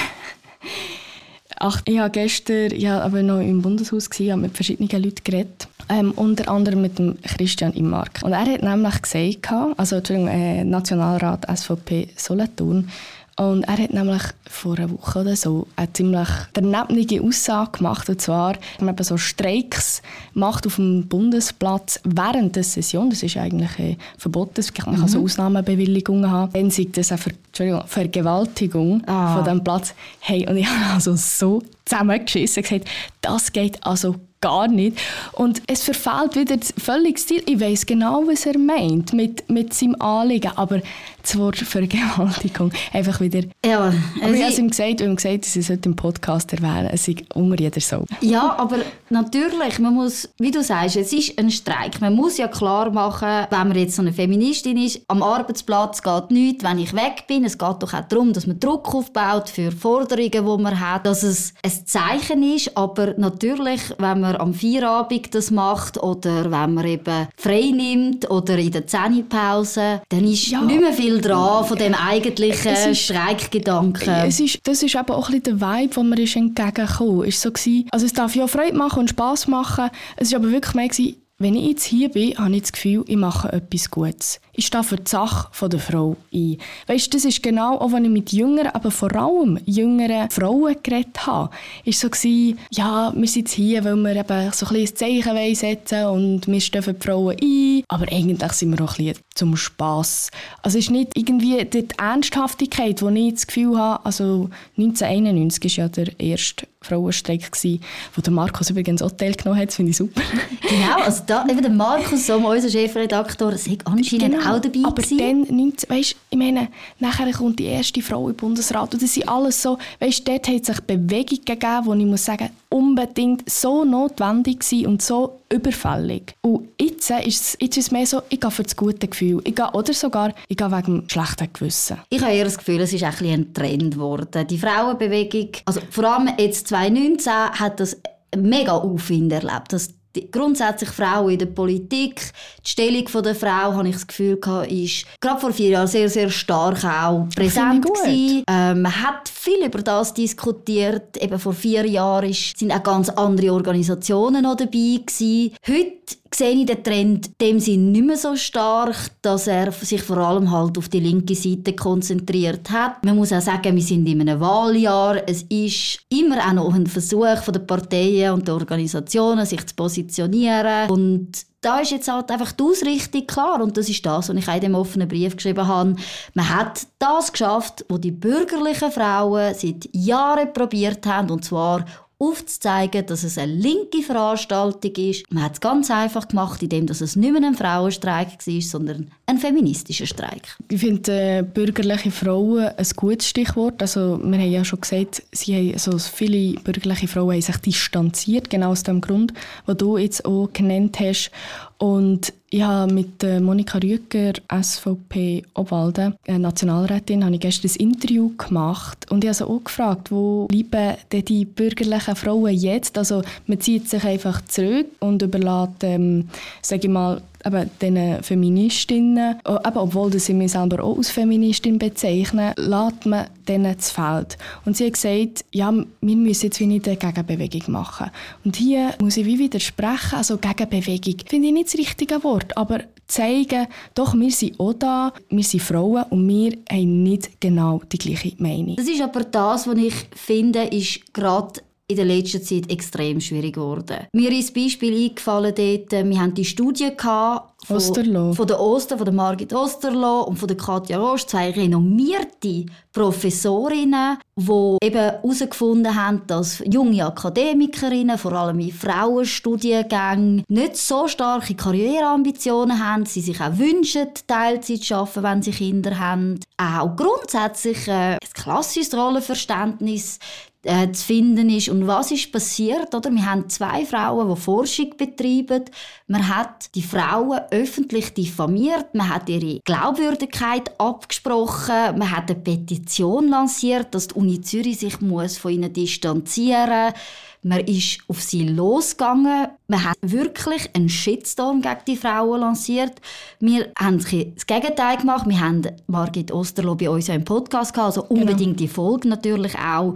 [1.59, 5.67] Ach, ich habe gestern ja, aber noch im Bundeshaus gewesen, habe mit verschiedenen Leuten geredet.
[5.89, 8.19] Ähm, unter anderem mit dem Christian Immark.
[8.21, 12.89] Und er hat nämlich gesagt, also Entschuldigung, äh, Nationalrat SVP Solothurn,
[13.39, 18.09] Und er hat nämlich vor einer Woche oder so eine ziemlich danebnige Aussage gemacht.
[18.09, 20.01] Und zwar, man eben so Streiks
[20.33, 23.11] macht auf dem Bundesplatz während der Session.
[23.11, 24.65] Das ist eigentlich äh, verboten.
[24.87, 26.51] Man kann so Ausnahmebewilligungen haben.
[26.53, 29.35] Dann sagt das eine Ver Entschuldigung, Vergewaltigung Ah.
[29.35, 29.93] von diesem Platz.
[30.19, 32.87] Hey, und ich habe also so zusammengeschissen und gesagt,
[33.21, 34.97] das geht also gar nicht.
[35.33, 37.41] Und es verfehlt wieder völlig Stil.
[37.45, 40.81] Ich weiß genau, was er meint mit, mit seinem Anliegen, aber
[41.27, 43.41] das Wort Vergewaltigung einfach wieder...
[43.65, 46.51] Ja, Aber ich habe es ihm gesagt, weil ihm gesagt dass es heute im Podcast
[46.53, 48.05] erwähnen Es ist unter jeder Sau.
[48.21, 48.77] Ja, aber
[49.09, 51.99] natürlich, man muss, wie du sagst, es ist ein Streik.
[52.01, 56.31] Man muss ja klar machen, wenn man jetzt so eine Feministin ist, am Arbeitsplatz geht
[56.31, 57.43] nichts, wenn ich weg bin.
[57.45, 61.23] Es geht doch auch darum, dass man Druck aufbaut für Forderungen, die man hat, dass
[61.23, 62.75] es ein Zeichen ist.
[62.77, 68.57] Aber natürlich, wenn man am Feierabend das macht oder wenn man eben frei nimmt oder
[68.57, 70.61] in der Zähnepause, dann ist Ja.
[70.61, 74.13] nicht mehr viel dran von dem eigentlichen ist- Streikgedanken.
[74.25, 77.41] Es ist, das ist eben auch ein bisschen der Vibe, den ist entgegengekommen ist.
[77.41, 79.89] So gewesen, also es darf ja Freude machen und Spass machen.
[80.15, 83.03] Es war aber wirklich mehr, gewesen, wenn ich jetzt hier bin, habe ich das Gefühl,
[83.07, 84.39] ich mache etwas Gutes.
[84.53, 86.57] Ich stehe für die Sache der Frau ein.
[86.87, 91.27] Weißt, das ist genau, auch wenn ich mit jüngeren, aber vor allem jüngeren Frauen geredet
[91.27, 91.51] habe,
[91.85, 96.05] ist so gewesen, ja, wir sind hier, weil wir eben so ein ein Zeichen setzen
[96.05, 97.83] und wir stehen für die Frauen ein.
[97.87, 100.31] Aber eigentlich sind wir auch ein bisschen zum Spass.
[100.63, 105.85] Also es ist nicht irgendwie die Ernsthaftigkeit, die ich das Gefühl habe, also 1991 war
[105.85, 107.81] ja der erste Frauenstreik, gewesen,
[108.15, 110.21] wo der Markus übrigens auch teilgenommen hat, das finde ich super.
[110.61, 114.89] Genau, also da, eben der Markus Sommer, unser Chefredaktor, sei anscheinend auch dabei Genau.
[114.89, 115.17] Aber gewesen.
[115.17, 116.67] dann, 19, weißt, ich meine,
[116.99, 120.61] nachher kommt die erste Frau im Bundesrat und das sind alles so, weißt, dort hat
[120.61, 126.35] es sich Bewegung gegeben, die ich muss sagen, unbedingt so notwendig und so überfällig.
[126.41, 129.41] Und jetzt ist es, jetzt ist es mehr so, ich gehe für das gute Gefühl.
[129.43, 131.97] Ich gehe, oder sogar, ich gehe wegen dem schlechten Gewissen.
[132.09, 134.47] Ich habe eher das Gefühl, es ist ein, ein Trend geworden.
[134.47, 137.97] Die Frauenbewegung, also vor allem jetzt 2019, hat das
[138.35, 139.73] mega Aufwind erlebt.
[139.73, 142.31] Dass die, grundsätzlich Frauen in der Politik,
[142.65, 146.09] die Stellung der Frau, habe ich das Gefühl, gehabt, ist gerade vor vier Jahren sehr,
[146.09, 148.43] sehr stark auch präsent gewesen.
[148.47, 151.17] Ähm, man hat viel über das diskutiert.
[151.17, 155.55] Eben vor vier Jahren ist, sind auch ganz andere Organisationen noch dabei gewesen.
[155.65, 160.01] Heute sehe ich den Trend in dem Sinn nicht mehr so stark, dass er sich
[160.01, 163.03] vor allem halt auf die linke Seite konzentriert hat.
[163.03, 165.27] Man muss auch sagen, wir sind in einem Wahljahr.
[165.27, 169.75] Es ist immer auch noch ein Versuch von den Parteien und der Organisationen, sich zu
[169.75, 170.89] positionieren.
[170.89, 174.47] Und da ist jetzt halt einfach die Ausrichtung klar und das ist das, was ich
[174.47, 175.95] in dem offenen Brief geschrieben habe.
[176.33, 181.83] Man hat das geschafft, was die bürgerlichen Frauen seit Jahren probiert haben und zwar
[182.19, 185.31] aufzuzeigen, dass es eine linke Veranstaltung ist.
[185.31, 189.11] Man hat es ganz einfach gemacht, indem dass es nicht mehr ein Frauenstreik war, sondern
[189.27, 190.57] ein feministischer Streik.
[190.69, 193.81] Ich finde äh, bürgerliche Frauen ein gutes Stichwort.
[193.81, 198.49] Also, wir haben ja schon gesagt, sie haben, also viele bürgerliche Frauen haben sich distanziert,
[198.49, 199.33] genau aus dem Grund,
[199.67, 201.29] den du jetzt auch genannt hast.
[201.77, 207.91] Und ich habe mit äh, Monika Rüger, SVP Obwalden, äh, Nationalrätin, habe ich gestern ein
[207.91, 212.97] Interview gemacht und ich habe sie auch gefragt, wo bleiben denn die bürgerlichen Frauen jetzt?
[212.97, 216.29] Also man zieht sich einfach zurück und überlässt, ähm,
[216.61, 221.79] sage ich mal, eben diesen Feministinnen, äh, eben, obwohl ich mich selber auch als Feministin
[221.79, 224.37] bezeichne, lässt man denen das Feld.
[224.65, 228.11] Und sie hat gesagt, ja, wir müssen jetzt wie nicht eine Gegenbewegung machen.
[228.43, 232.81] Und hier muss ich wie widersprechen, also Gegenbewegung finde ich nicht das richtige Wort, aber
[233.07, 237.97] zeigen, doch, wir sind auch da, wir sind Frauen und wir haben nicht genau die
[237.97, 238.75] gleiche Meinung.
[238.75, 243.55] Das ist aber das, was ich finde, ist gerade in der letzten Zeit extrem schwierig
[243.55, 244.07] geworden.
[244.13, 248.33] Mir ist ein Beispiel eingefallen dort, äh, wir haben die Studie gehabt von, Osterloh.
[248.33, 254.17] von der Oster, von der Margit Osterloh und von der Katja Rosch, zwei renommierte Professorinnen,
[254.37, 262.83] die eben herausgefunden haben, dass junge Akademikerinnen, vor allem in Frauenstudiengängen, nicht so starke Karriereambitionen
[262.83, 266.39] haben, sie sich auch wünschen, Teilzeit zu arbeiten, wenn sie Kinder haben.
[266.57, 270.19] Auch grundsätzlich äh, ein klassisches Rollenverständnis
[270.67, 271.69] äh, zu finden ist.
[271.69, 272.93] Und was ist passiert?
[272.93, 273.09] Oder?
[273.11, 275.65] Wir haben zwei Frauen, die Forschung betreiben.
[276.07, 278.93] Man hat die Frauen öffentlich diffamiert.
[278.93, 281.97] Man hat ihre Glaubwürdigkeit abgesprochen.
[281.97, 287.01] Man hat eine Petition lanciert, dass die Uni Zürich sich muss von ihnen distanzieren muss.
[287.43, 289.47] Man ist auf sie losgegangen.
[289.67, 292.99] Man hat wirklich einen Shitstorm gegen die Frauen lanciert.
[293.39, 295.27] Wir haben das Gegenteil gemacht.
[295.27, 299.57] Wir haben Margit Osterloh bei uns ja im Podcast gehabt, also unbedingt die Folge natürlich
[299.57, 299.93] auch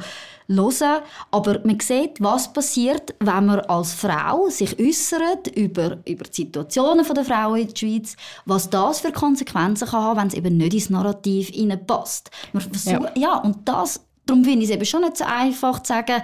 [0.56, 1.02] hören.
[1.32, 7.06] Aber man sieht, was passiert, wenn man als Frau sich äußert über, über die Situationen
[7.06, 10.74] der Frauen in der Schweiz, was das für Konsequenzen kann haben, wenn es eben nicht
[10.74, 12.32] ins Narrativ hineinpasst.
[12.86, 13.12] Ja.
[13.16, 16.22] ja, und das, darum finde ich es eben schon nicht so einfach zu sagen,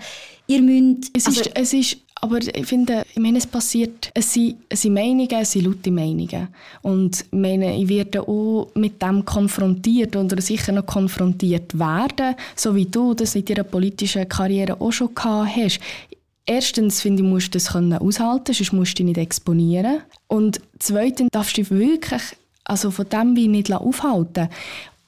[0.47, 1.11] ihr müsst...
[1.15, 4.81] Es ist, also, es ist aber ich finde, ich meine, es passiert, es sind, es
[4.81, 6.47] sind Meinungen, es sind laute Meinungen.
[6.81, 12.75] Und ich meine, ich werde auch mit dem konfrontiert oder sicher noch konfrontiert werden, so
[12.75, 15.79] wie du das in deiner politischen Karriere auch schon gehabt hast.
[16.45, 20.01] Erstens finde ich, musst du das können aushalten, sonst musst du dich nicht exponieren.
[20.27, 22.21] Und zweitens darfst du dich wirklich
[22.67, 24.49] also von dem wie nicht aufhalten.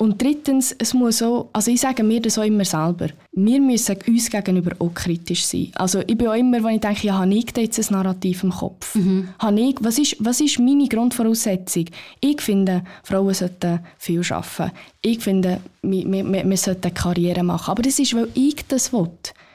[0.02, 3.98] Und drittens, es muss auch, also ich sage mir das auch immer selber, wir müssen
[4.08, 5.72] uns gegenüber auch kritisch sein.
[5.76, 8.52] Also ich bin auch immer, wenn ich denke, ja, habe ich jetzt ein Narrativ im
[8.52, 8.96] Kopf?
[8.96, 9.28] Mhm.
[9.40, 11.86] Habe ich, was, ist, was ist meine Grundvoraussetzung?
[12.22, 14.72] Ich finde, Frauen sollten viel arbeiten.
[15.02, 17.72] Ich finde, wir, wir, wir sollten Karriere machen.
[17.72, 19.10] Aber das ist, weil ich das will.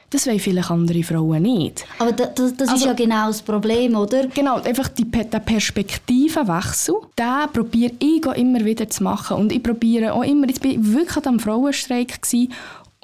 [0.09, 1.85] Das wollen vielleicht andere Frauen nicht.
[1.99, 4.27] Aber das, das, das also, ist ja genau das Problem, oder?
[4.27, 9.37] Genau, einfach die, der Perspektivenwechsel, den probiere ich auch immer wieder zu machen.
[9.37, 12.53] Und ich probiere auch immer, jetzt bin wirklich am Frauenstreik gewesen,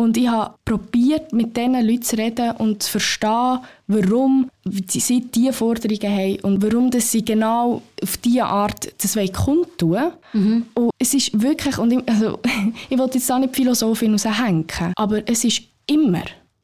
[0.01, 5.53] und ich habe probiert, mit diesen Leuten zu reden und zu verstehen, warum sie diese
[5.53, 10.65] Forderungen haben und warum dass sie genau auf diese Art das kundtun mhm.
[10.73, 12.39] Und es ist wirklich, und ich, also,
[12.89, 16.23] ich wollte jetzt auch nicht Philosophin raushängen, aber es ist immer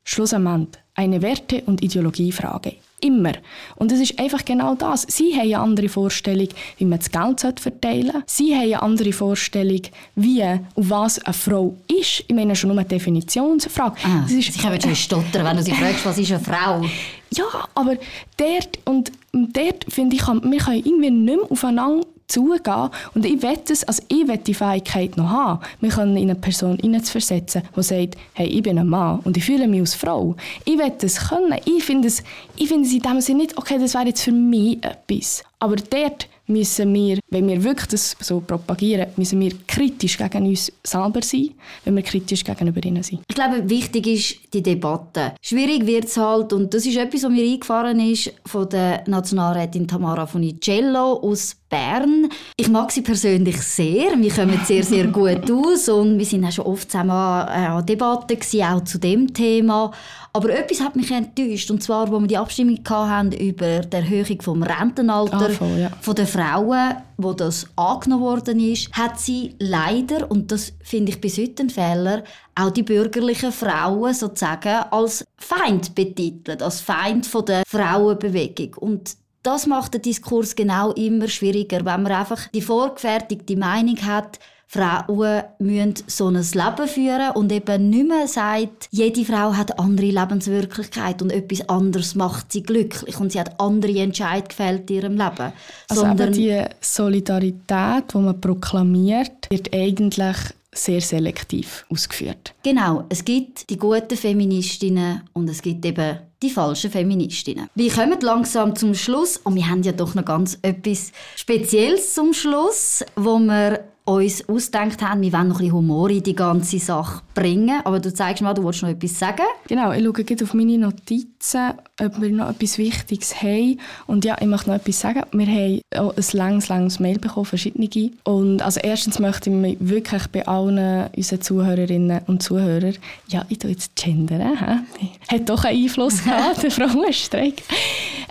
[0.09, 2.75] Schlussendlich eine Werte- und Ideologiefrage.
[3.01, 3.33] Immer.
[3.75, 5.03] Und es ist einfach genau das.
[5.03, 8.23] Sie haben eine andere Vorstellung, wie man das Geld verteilen sollte.
[8.25, 9.81] Sie haben eine andere Vorstellung,
[10.15, 12.23] wie und was eine Frau ist.
[12.27, 13.97] Ich meine schon nur eine Definitionsfrage.
[14.03, 16.81] Ah, das ist, ich habe schon stottern, wenn du sie fragst, was ist eine Frau?
[17.29, 17.43] Ja,
[17.75, 17.97] aber
[18.37, 22.89] dort, und dort finde ich, wir können irgendwie nicht mehr aufeinander zugehen.
[23.13, 26.77] Und ich will das, also ich will die Fähigkeit noch haben, mich in eine Person
[26.77, 30.35] hineinzuversetzen, die sagt, hey, ich bin ein Mann und ich fühle mich als Frau.
[30.65, 31.59] Ich will das können.
[31.65, 32.23] Ich finde es,
[32.55, 35.43] ich finde es in dem Sinne nicht, okay, das wäre jetzt für mich etwas.
[35.59, 40.71] Aber dort müssen wir, wenn wir wirklich das so propagieren, müssen wir kritisch gegen uns
[40.83, 41.49] selber sein,
[41.83, 43.21] wenn wir kritisch gegenüber ihnen sind.
[43.27, 45.33] Ich glaube, wichtig ist die Debatte.
[45.41, 49.87] Schwierig wird es halt, und das ist etwas, was mir eingefahren ist, von der Nationalrätin
[49.87, 52.29] Tamara Funicello aus Bern.
[52.55, 54.17] Ich mag sie persönlich sehr.
[54.17, 58.39] Wir kommen sehr, sehr gut aus und wir sind auch schon oft zusammen an Debatten
[58.39, 59.91] gewesen, auch zu dem Thema.
[60.33, 64.39] Aber etwas hat mich enttäuscht, und zwar, wo wir die Abstimmung hatten über die Erhöhung
[64.41, 65.89] vom Rentenalter ah, voll, ja.
[65.99, 71.19] von der Frauen, wo das angenommen worden ist, hat sie leider, und das finde ich
[71.19, 77.45] bis heute ein Fehler, auch die bürgerlichen Frauen sozusagen als Feind betitelt, als Feind von
[77.45, 78.75] der Frauenbewegung.
[78.75, 84.39] Und das macht den Diskurs genau immer schwieriger, wenn man einfach die vorgefertigte Meinung hat,
[84.69, 89.79] Frauen müssen so ein Leben führen und eben nicht mehr sagt, jede Frau hat eine
[89.79, 94.95] andere Lebenswirklichkeit und etwas anderes macht sie glücklich und sie hat andere Entscheidungen gefällt in
[94.97, 95.53] ihrem Leben.
[95.87, 100.35] Also Sondern die Solidarität, die man proklamiert, wird eigentlich
[100.77, 102.53] sehr selektiv ausgeführt.
[102.63, 107.69] Genau, es gibt die guten Feministinnen und es gibt eben die falschen Feministinnen.
[107.75, 112.33] Wir kommen langsam zum Schluss und wir haben ja doch noch ganz etwas Spezielles zum
[112.33, 116.79] Schluss, wo wir uns ausgedacht haben, wir wollen noch ein bisschen Humor in die ganze
[116.79, 117.81] Sache bringen.
[117.83, 119.43] Aber du zeigst mal, du wolltest noch etwas sagen.
[119.67, 123.79] Genau, ich schaue auf meine Notizen, ob wir noch etwas Wichtiges haben.
[124.05, 125.23] Und ja, ich möchte noch etwas sagen.
[125.31, 127.87] Wir haben auch ein langes, langes Mail bekommen, verschiedene.
[128.23, 132.95] Und also erstens möchte ich mich wirklich bei allen unseren Zuhörerinnen und Zuhörern,
[133.27, 134.85] ja, ich tue jetzt gendern,
[135.27, 137.63] hat doch einen Einfluss gehabt, der Frauenstreik,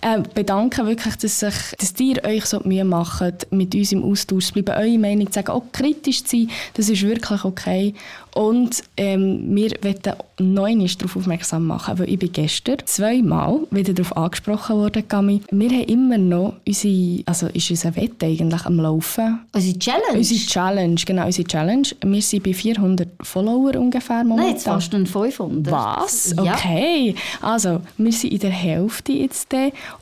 [0.02, 4.46] äh, bedanken wirklich, dass, sich, dass ihr euch so Mühe macht, mit uns im Austausch
[4.46, 7.94] zu bleiben, eure Meinung zu sagen, auch kritisch zu sein, das ist wirklich okay.
[8.36, 9.96] Und ähm, wir wollen
[10.40, 15.40] neu darauf aufmerksam machen, weil ich bin gestern zweimal wieder darauf angesprochen worden, Gami.
[15.50, 19.40] Wir haben immer noch unsere, also ist unser Wette eigentlich am Laufen.
[19.54, 20.18] Unsere Challenge?
[20.18, 21.88] Unsere Challenge, genau, unsere Challenge.
[22.04, 24.44] Wir sind bei 400 Follower ungefähr momentan.
[24.44, 25.72] Nein, jetzt fast schon 500.
[25.72, 26.34] Was?
[26.36, 27.14] Okay.
[27.16, 27.48] Ja.
[27.48, 29.46] Also, wir sind in der Hälfte jetzt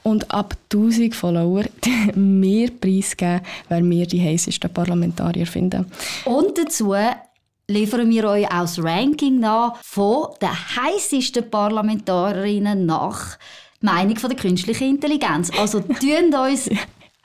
[0.02, 1.62] und ab 1000 Follower
[2.16, 5.86] mehr preisgeben, weil wir die heißesten Parlamentarier finden.
[6.24, 6.92] Und dazu
[7.68, 13.38] liefern wir euch auch das Ranking nach von den heißesten Parlamentarierinnen nach
[13.80, 15.50] Meinung von der künstlichen Intelligenz.
[15.58, 16.68] Also tun uns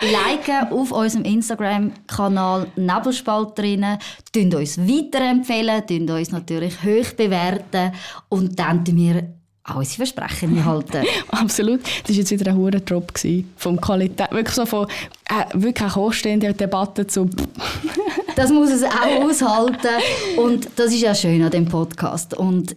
[0.01, 3.99] liken auf unserem Instagram-Kanal Nebelspalterinnen,
[4.31, 7.91] tun uns weiterempfehlen, tun uns natürlich hoch bewerten
[8.29, 9.33] und dann tun wir
[9.65, 11.05] auch unsere Versprechen halten.
[11.31, 11.81] Absolut.
[11.83, 13.13] Das war jetzt wieder ein hoher Drop
[13.57, 14.87] vom Qualität, wirklich so von
[15.29, 17.29] äh, wirklich hochstehende Debatten zu
[18.39, 20.01] Das muss es auch aushalten
[20.37, 22.73] und das ist ja schön an dem Podcast und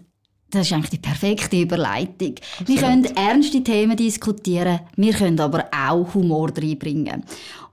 [0.50, 2.34] Das ist eigentlich die perfekte Überleitung.
[2.58, 2.68] Absolut.
[2.68, 7.22] Wir können ernste Themen diskutieren, wir können aber auch Humor reinbringen.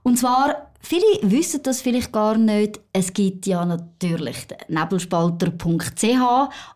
[0.04, 2.80] Und zwar Viele wissen das vielleicht gar nicht.
[2.92, 6.04] Es gibt ja natürlich nebelspalter.ch,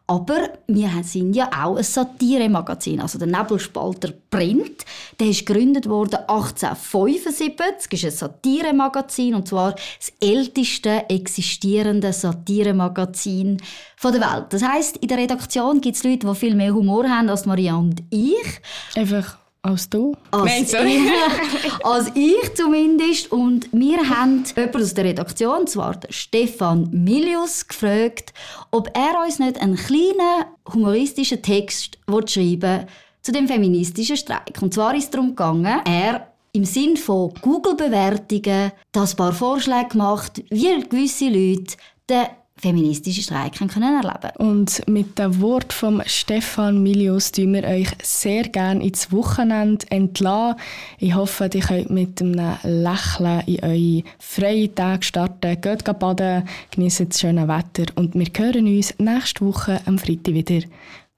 [0.07, 4.85] aber wir sind ja auch ein Satiremagazin, also der Nebelspalter Print.
[5.19, 13.57] Der ist gegründet worden 1875, ist ein Satiremagazin und zwar das älteste existierende Satiremagazin
[14.03, 14.47] der Welt.
[14.51, 17.75] Das heißt, in der Redaktion gibt es Leute, die viel mehr Humor haben als Maria
[17.75, 18.61] und ich.
[18.95, 20.15] Einfach als du?
[20.31, 20.99] Als, Nein, sorry.
[20.99, 23.33] Ich, als ich zumindest.
[23.33, 28.35] Und wir haben jemanden aus der Redaktion, zwar Stefan Milius, gefragt,
[28.71, 32.87] ob er uns nicht einen kleinen humoristischen Text schreiben
[33.23, 34.61] zu dem feministischen Streik.
[34.61, 40.43] Und zwar ist es darum gegangen, er im Sinn von Google-Bewertungen das paar Vorschläge gemacht,
[40.51, 41.77] wie gewisse Leute
[42.09, 42.27] den
[42.65, 48.45] feministischen Streik können erleben Und mit dem Wort von Stefan Milius tun wir euch sehr
[48.45, 50.59] gerne ins Wochenende entlassen.
[50.99, 55.61] Ich hoffe, ihr könnt mit einem Lächeln in eure freien Tage starten.
[55.61, 60.67] Geht baden, genießt das schöne Wetter und wir hören uns nächste Woche am Freitag wieder.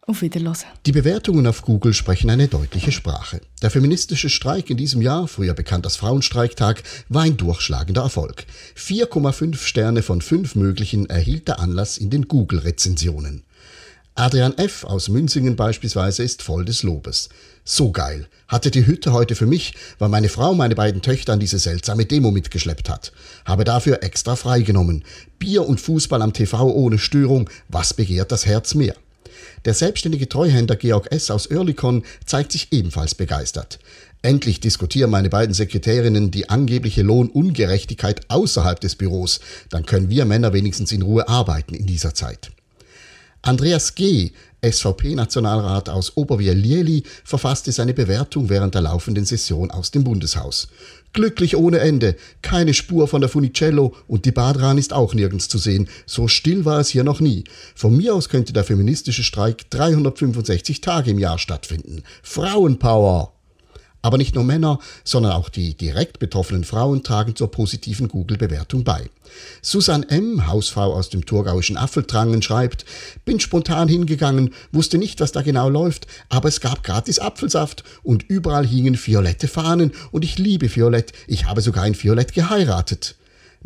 [0.08, 0.56] Auf Wiederhören.
[0.86, 3.40] Die Bewertungen auf Google sprechen eine deutliche Sprache.
[3.60, 8.46] Der feministische Streik in diesem Jahr, früher bekannt als Frauenstreiktag, war ein durchschlagender Erfolg.
[8.76, 13.42] 4,5 Sterne von 5 möglichen erhielt der Anlass in den Google-Rezensionen.
[14.14, 14.84] Adrian F.
[14.84, 17.28] aus Münzingen beispielsweise ist voll des Lobes.
[17.64, 18.28] So geil.
[18.46, 22.06] Hatte die Hütte heute für mich, weil meine Frau meine beiden Töchter an diese seltsame
[22.06, 23.12] Demo mitgeschleppt hat.
[23.44, 25.02] Habe dafür extra freigenommen.
[25.40, 27.50] Bier und Fußball am TV ohne Störung.
[27.68, 28.94] Was begehrt das Herz mehr?
[29.64, 31.30] Der selbstständige Treuhänder Georg S.
[31.30, 33.78] aus Oerlikon zeigt sich ebenfalls begeistert.
[34.22, 39.40] Endlich diskutieren meine beiden Sekretärinnen die angebliche Lohnungerechtigkeit außerhalb des Büros.
[39.70, 42.50] Dann können wir Männer wenigstens in Ruhe arbeiten in dieser Zeit.
[43.42, 44.32] Andreas G.,
[44.64, 50.66] SVP-Nationalrat aus Oberwil-Lieli, verfasste seine Bewertung während der laufenden Session aus dem Bundeshaus.
[51.12, 55.58] Glücklich ohne Ende, keine Spur von der Funicello und die Badran ist auch nirgends zu
[55.58, 55.88] sehen.
[56.06, 57.44] So still war es hier noch nie.
[57.74, 62.02] Von mir aus könnte der feministische Streik 365 Tage im Jahr stattfinden.
[62.22, 63.35] Frauenpower!
[64.02, 69.10] Aber nicht nur Männer, sondern auch die direkt betroffenen Frauen tragen zur positiven Google-Bewertung bei.
[69.62, 72.84] Susan M., Hausfrau aus dem thurgauischen Apfeltrangen, schreibt,
[73.24, 78.22] bin spontan hingegangen, wusste nicht, was da genau läuft, aber es gab gratis Apfelsaft und
[78.22, 83.16] überall hingen violette Fahnen und ich liebe Violett, ich habe sogar ein Violett geheiratet.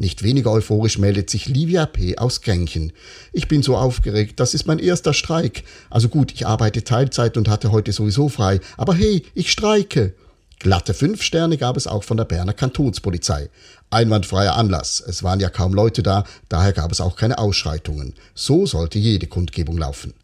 [0.00, 2.16] Nicht weniger euphorisch meldet sich Livia P.
[2.16, 2.94] aus Gänchen.
[3.34, 5.62] Ich bin so aufgeregt, das ist mein erster Streik.
[5.90, 10.14] Also gut, ich arbeite Teilzeit und hatte heute sowieso frei, aber hey, ich streike.
[10.58, 13.50] Glatte fünf Sterne gab es auch von der Berner Kantonspolizei.
[13.90, 15.04] Einwandfreier Anlass.
[15.06, 18.14] Es waren ja kaum Leute da, daher gab es auch keine Ausschreitungen.
[18.34, 20.14] So sollte jede Kundgebung laufen.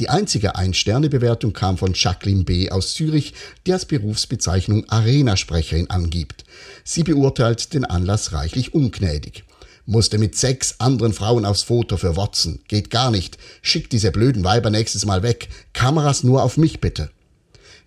[0.00, 2.70] Die einzige Ein-Sterne-Bewertung kam von Jacqueline B.
[2.70, 3.34] aus Zürich,
[3.66, 6.44] die als Berufsbezeichnung Arena-Sprecherin angibt.
[6.82, 9.44] Sie beurteilt den Anlass reichlich ungnädig.
[9.86, 12.60] Musste mit sechs anderen Frauen aufs Foto für Watson.
[12.68, 13.38] Geht gar nicht.
[13.62, 15.48] Schickt diese blöden Weiber nächstes Mal weg.
[15.74, 17.10] Kameras nur auf mich bitte.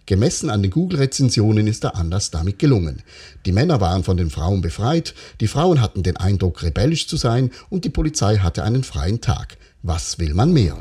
[0.06, 3.04] Gemessen an den Google-Rezensionen ist der Anlass damit gelungen.
[3.46, 7.52] Die Männer waren von den Frauen befreit, die Frauen hatten den Eindruck, rebellisch zu sein
[7.70, 9.58] und die Polizei hatte einen freien Tag.
[9.84, 10.78] Was will man mehr?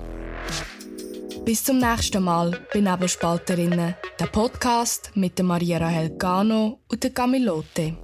[1.46, 7.96] Bis zum nächsten Mal bei Nebelspalterinnen, der Podcast mit Maria Rahel Gano und der Camilote.